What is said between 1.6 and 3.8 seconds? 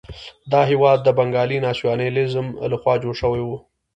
ناسیونالېزم لخوا جوړ شوی وو.